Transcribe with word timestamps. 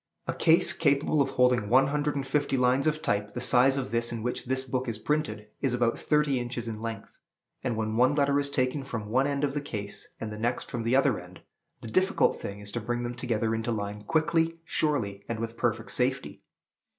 A 0.25 0.33
case 0.33 0.73
capable 0.73 1.21
of 1.21 1.29
holding 1.29 1.69
one 1.69 1.85
hundred 1.89 2.15
and 2.15 2.25
fifty 2.25 2.57
lines 2.57 2.87
of 2.87 3.03
type 3.03 3.35
the 3.35 3.39
size 3.39 3.77
of 3.77 3.91
this 3.91 4.11
in 4.11 4.23
which 4.23 4.45
this 4.45 4.63
book 4.63 4.87
is 4.87 4.97
printed 4.97 5.47
is 5.61 5.75
about 5.75 5.99
thirty 5.99 6.39
inches 6.39 6.67
in 6.67 6.81
length; 6.81 7.19
and 7.63 7.77
when 7.77 7.95
one 7.95 8.15
letter 8.15 8.39
is 8.39 8.49
taken 8.49 8.83
from 8.83 9.09
one 9.09 9.27
end 9.27 9.43
of 9.43 9.53
the 9.53 9.61
case 9.61 10.07
and 10.19 10.31
the 10.33 10.39
next 10.39 10.71
from 10.71 10.81
the 10.81 10.95
other 10.95 11.19
end, 11.19 11.41
the 11.81 11.87
difficult 11.87 12.41
thing 12.41 12.59
is 12.61 12.71
to 12.71 12.81
bring 12.81 13.03
them 13.03 13.13
together 13.13 13.53
into 13.53 13.71
line 13.71 14.01
quickly, 14.01 14.57
surely, 14.63 15.23
and 15.29 15.39
with 15.39 15.55
perfect 15.55 15.91
safety. 15.91 16.41